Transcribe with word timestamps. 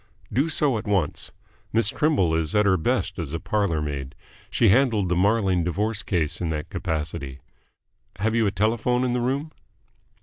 "Do 0.33 0.49
so 0.49 0.79
at 0.79 0.87
once. 0.87 1.31
Miss 1.71 1.89
Trimble 1.91 2.33
is 2.33 2.55
at 2.55 2.65
her 2.65 2.75
best 2.75 3.19
as 3.19 3.33
a 3.33 3.39
parlour 3.39 3.83
maid. 3.83 4.15
She 4.49 4.69
handled 4.69 5.09
the 5.09 5.15
Marling 5.15 5.63
divorce 5.63 6.01
case 6.01 6.41
in 6.41 6.49
that 6.49 6.71
capacity. 6.71 7.39
Have 8.17 8.33
you 8.33 8.47
a 8.47 8.51
telephone 8.51 9.03
in 9.03 9.13
the 9.13 9.21
room?" 9.21 9.51